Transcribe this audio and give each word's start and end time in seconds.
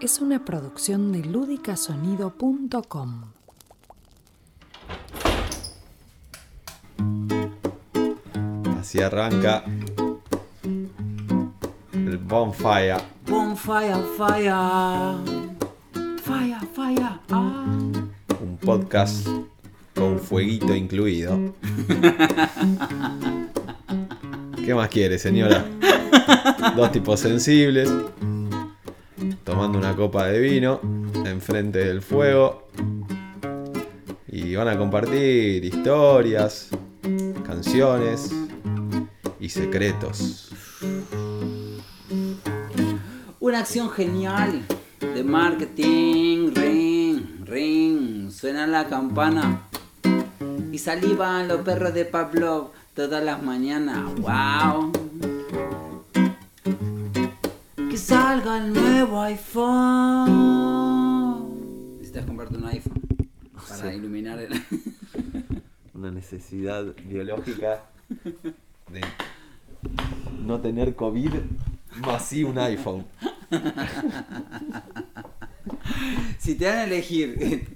es 0.00 0.20
una 0.20 0.44
producción 0.44 1.12
de 1.12 1.24
ludicasonido.com. 1.24 3.22
Así 8.78 9.00
arranca 9.02 9.64
el 11.92 12.18
Bonfire. 12.18 12.96
Bonfire, 13.26 13.96
fire. 14.16 14.54
Fire, 16.22 16.60
fire. 16.74 17.20
Ah. 17.30 17.64
Un 18.40 18.56
podcast 18.60 19.26
con 19.94 20.18
fueguito 20.18 20.74
incluido. 20.74 21.54
¿Qué 24.64 24.74
más 24.74 24.88
quiere, 24.88 25.18
señora? 25.18 25.64
Dos 26.76 26.92
tipos 26.92 27.20
sensibles, 27.20 27.90
tomando 29.48 29.78
una 29.78 29.96
copa 29.96 30.26
de 30.26 30.40
vino 30.40 30.78
enfrente 31.24 31.78
del 31.78 32.02
fuego. 32.02 32.68
Y 34.26 34.54
van 34.54 34.68
a 34.68 34.76
compartir 34.76 35.64
historias, 35.64 36.68
canciones 37.46 38.30
y 39.40 39.48
secretos. 39.48 40.50
Una 43.40 43.60
acción 43.60 43.88
genial 43.88 44.66
de 45.00 45.24
marketing. 45.24 46.50
Ring, 46.54 47.46
ring. 47.46 48.30
Suena 48.30 48.66
la 48.66 48.86
campana. 48.86 49.62
Y 50.70 50.76
salivan 50.76 51.48
los 51.48 51.62
perros 51.62 51.94
de 51.94 52.04
Pavlov 52.04 52.72
todas 52.92 53.24
las 53.24 53.42
mañanas. 53.42 54.14
¡Wow! 54.16 54.92
Salga 58.48 58.64
el 58.64 58.72
nuevo 58.72 59.20
iPhone. 59.22 60.30
Necesitas 61.96 62.24
comprarte 62.24 62.56
un 62.56 62.64
iPhone 62.64 63.02
para 63.68 63.92
iluminar 63.94 64.38
el. 64.38 64.52
Una 65.94 66.10
necesidad 66.12 66.84
biológica 67.04 67.82
de 68.90 69.00
no 70.46 70.60
tener 70.60 70.94
COVID, 70.94 71.30
más 72.06 72.24
sí 72.24 72.44
un 72.44 72.56
iPhone. 72.58 73.04
si 76.38 76.54
te 76.54 76.64
dan 76.66 76.78
a 76.78 76.84
elegir 76.84 77.66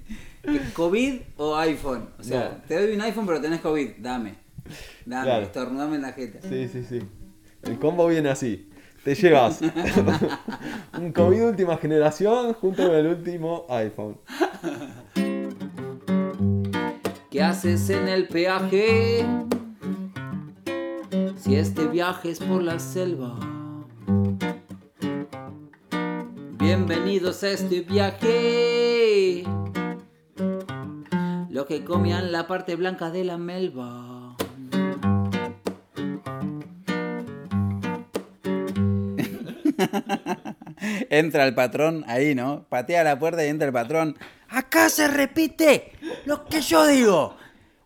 COVID 0.73 1.19
o 1.37 1.55
iPhone, 1.57 2.07
o 2.17 2.23
sea, 2.23 2.49
No. 2.49 2.61
te 2.67 2.79
doy 2.81 2.95
un 2.95 3.01
iPhone 3.01 3.25
pero 3.25 3.41
tenés 3.41 3.59
COVID, 3.61 3.89
dame. 3.99 4.35
Dame, 5.05 5.25
Claro. 5.25 5.45
estornudame 5.45 5.97
en 5.97 6.01
la 6.03 6.13
jeta. 6.13 6.39
Sí, 6.47 6.69
sí, 6.69 6.85
sí. 6.87 7.01
El 7.63 7.77
combo 7.77 8.07
viene 8.07 8.29
así. 8.29 8.69
Te 9.03 9.15
llevas 9.15 9.59
un 10.97 11.11
COVID 11.11 11.47
última 11.47 11.75
generación 11.75 12.53
junto 12.53 12.87
con 12.87 12.95
el 12.95 13.07
último 13.07 13.65
iPhone. 13.67 14.17
¿Qué 17.29 17.43
haces 17.43 17.89
en 17.89 18.07
el 18.07 18.29
peaje? 18.29 19.25
Si 21.35 21.55
este 21.55 21.87
viaje 21.87 22.29
es 22.29 22.39
por 22.39 22.63
la 22.63 22.79
selva. 22.79 23.35
Bienvenidos 26.57 27.43
a 27.43 27.49
este 27.49 27.81
viaje. 27.81 29.43
Los 31.49 31.65
que 31.65 31.83
comían 31.83 32.31
la 32.31 32.47
parte 32.47 32.77
blanca 32.77 33.11
de 33.11 33.25
la 33.25 33.37
melva. 33.37 34.12
Entra 41.09 41.45
el 41.45 41.53
patrón 41.55 42.03
ahí, 42.07 42.35
¿no? 42.35 42.65
Patea 42.69 43.03
la 43.03 43.17
puerta 43.17 43.45
y 43.45 43.49
entra 43.49 43.67
el 43.67 43.73
patrón. 43.73 44.17
Acá 44.49 44.89
se 44.89 45.07
repite 45.07 45.93
lo 46.25 46.45
que 46.45 46.61
yo 46.61 46.85
digo. 46.85 47.37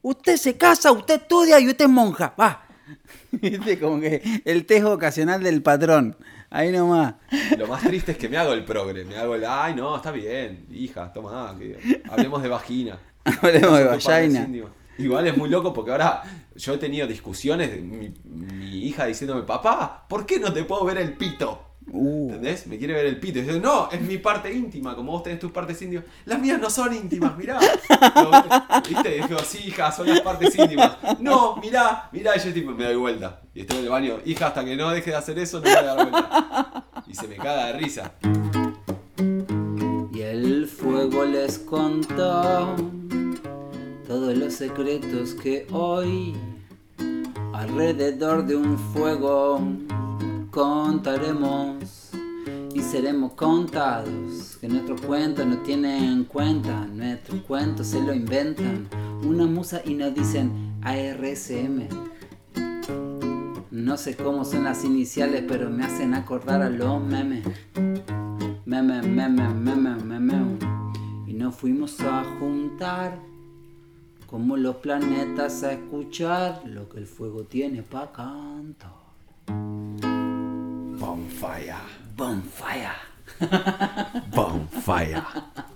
Usted 0.01 0.37
se 0.37 0.57
casa, 0.57 0.91
usted 0.91 1.21
estudia 1.21 1.59
y 1.59 1.67
usted 1.67 1.85
es 1.85 1.91
monja. 1.91 2.33
Va. 2.39 2.65
Viste, 3.31 3.79
como 3.79 3.99
que 3.99 4.21
el 4.45 4.65
test 4.65 4.85
ocasional 4.85 5.43
del 5.43 5.61
patrón. 5.61 6.15
Ahí 6.49 6.71
nomás. 6.71 7.15
Lo 7.57 7.67
más 7.67 7.83
triste 7.83 8.13
es 8.13 8.17
que 8.17 8.29
me 8.29 8.37
hago 8.37 8.53
el 8.53 8.63
progre. 8.63 9.03
Me 9.03 9.17
hago 9.17 9.35
el, 9.35 9.45
ay, 9.45 9.75
no, 9.75 9.97
está 9.97 10.11
bien, 10.11 10.65
hija, 10.71 11.11
toma, 11.11 11.55
que 11.59 12.01
hablemos 12.09 12.41
de 12.41 12.49
vagina. 12.49 12.97
Hablemos 13.41 13.77
de 13.77 13.83
vagina. 13.83 14.47
Igual 14.97 15.27
es 15.27 15.37
muy 15.37 15.49
loco 15.49 15.73
porque 15.73 15.91
ahora 15.91 16.23
yo 16.55 16.73
he 16.73 16.77
tenido 16.77 17.05
discusiones 17.05 17.81
mi, 17.81 18.13
mi 18.23 18.87
hija 18.87 19.05
diciéndome, 19.05 19.43
papá, 19.43 20.05
¿por 20.07 20.25
qué 20.25 20.39
no 20.39 20.51
te 20.53 20.63
puedo 20.63 20.85
ver 20.85 20.97
el 20.97 21.13
pito? 21.13 21.66
Uh, 21.89 22.27
¿Entendés? 22.27 22.67
Me 22.67 22.77
quiere 22.77 22.93
ver 22.93 23.05
el 23.05 23.19
pito. 23.19 23.39
Y 23.39 23.45
yo, 23.45 23.59
no, 23.59 23.89
es 23.91 24.01
mi 24.01 24.17
parte 24.17 24.53
íntima, 24.53 24.95
como 24.95 25.13
vos 25.13 25.23
tenés 25.23 25.39
tus 25.39 25.51
partes 25.51 25.81
íntimas. 25.81 26.05
Las 26.25 26.39
mías 26.39 26.59
no 26.59 26.69
son 26.69 26.93
íntimas, 26.93 27.37
mirá. 27.37 27.59
¿Viste? 28.87 29.17
Y 29.17 29.21
digo, 29.21 29.39
sí, 29.39 29.59
hija, 29.67 29.91
son 29.91 30.07
las 30.07 30.21
partes 30.21 30.57
íntimas. 30.57 30.97
No, 31.19 31.55
mirá, 31.57 32.09
mirá. 32.11 32.35
Y 32.35 32.39
yo 32.39 32.53
tipo, 32.53 32.71
me 32.71 32.83
doy 32.83 32.95
vuelta. 32.95 33.41
Y 33.53 33.61
estoy 33.61 33.77
en 33.77 33.83
el 33.85 33.89
baño, 33.89 34.17
hija, 34.25 34.47
hasta 34.47 34.65
que 34.65 34.75
no 34.75 34.89
deje 34.89 35.11
de 35.11 35.15
hacer 35.17 35.39
eso, 35.39 35.59
no 35.59 35.63
me 35.63 35.69
voy 35.69 35.79
a 35.79 35.83
dar 35.83 35.95
vuelta. 35.95 36.83
Y 37.07 37.15
se 37.15 37.27
me 37.27 37.37
caga 37.37 37.67
de 37.67 37.73
risa. 37.73 38.11
y 40.13 40.21
el 40.21 40.67
fuego 40.67 41.23
les 41.25 41.57
contó 41.59 42.75
todos 44.07 44.37
los 44.37 44.53
secretos 44.53 45.33
que 45.35 45.67
hoy 45.71 46.35
alrededor 47.53 48.45
de 48.45 48.55
un 48.55 48.77
fuego 48.77 49.61
contaremos 50.57 52.09
y 52.73 52.79
seremos 52.79 53.33
contados. 53.33 54.57
Que 54.59 54.67
nuestros 54.67 54.99
cuentos 55.01 55.45
no 55.45 55.57
tienen 55.57 56.03
en 56.03 56.23
cuenta, 56.23 56.87
nuestros 56.87 57.41
cuentos 57.41 57.85
se 57.85 58.01
lo 58.01 58.11
inventan. 58.11 58.89
Una 59.23 59.45
musa 59.45 59.83
y 59.85 59.93
nos 59.93 60.15
dicen 60.15 60.73
ARSM. 60.81 61.87
No 63.69 63.97
sé 63.97 64.15
cómo 64.15 64.43
son 64.43 64.63
las 64.63 64.83
iniciales, 64.83 65.43
pero 65.47 65.69
me 65.69 65.85
hacen 65.85 66.15
acordar 66.15 66.63
a 66.63 66.71
los 66.71 67.03
memes. 67.03 67.45
Meme, 68.65 69.03
meme, 69.03 69.49
meme, 69.49 69.95
meme. 70.03 70.57
Y 71.27 71.33
nos 71.33 71.53
fuimos 71.53 71.99
a 71.99 72.23
juntar 72.39 73.19
como 74.25 74.57
los 74.57 74.77
planetas 74.77 75.61
a 75.61 75.73
escuchar 75.73 76.63
lo 76.65 76.89
que 76.89 76.97
el 76.97 77.05
fuego 77.05 77.43
tiene 77.43 77.83
para 77.83 78.11
cantar. 78.11 79.06
Bonfire. 81.39 81.75
Bonfire. 82.15 82.95
Bonfire. 84.33 85.66